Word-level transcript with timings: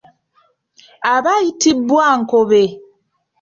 Aba 1.13 1.31
ayitibwa 1.37 2.05
Nkobe. 2.21 2.63